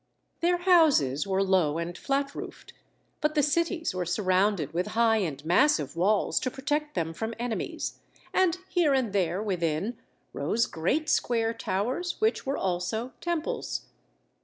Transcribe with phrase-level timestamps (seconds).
[0.39, 2.73] Their houses were low and flat roofed,
[3.21, 7.99] but the cities were surrounded with high and massive walls to protect them from enemies,
[8.33, 9.99] and here and there within
[10.33, 13.89] rose great square towers which were also temples.